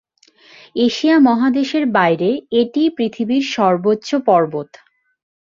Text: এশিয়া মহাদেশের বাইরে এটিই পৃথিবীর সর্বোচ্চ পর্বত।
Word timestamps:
এশিয়া 0.77 1.17
মহাদেশের 1.19 1.85
বাইরে 1.91 2.29
এটিই 2.51 2.89
পৃথিবীর 2.97 3.43
সর্বোচ্চ 3.53 4.09
পর্বত। 4.27 4.69